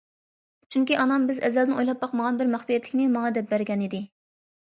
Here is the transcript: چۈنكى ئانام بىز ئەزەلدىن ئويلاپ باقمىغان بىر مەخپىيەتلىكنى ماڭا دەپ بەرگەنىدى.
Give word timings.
چۈنكى 0.75 0.95
ئانام 1.01 1.27
بىز 1.31 1.41
ئەزەلدىن 1.49 1.75
ئويلاپ 1.75 2.01
باقمىغان 2.05 2.39
بىر 2.41 2.49
مەخپىيەتلىكنى 2.53 3.05
ماڭا 3.17 3.33
دەپ 3.39 3.53
بەرگەنىدى. 3.55 4.01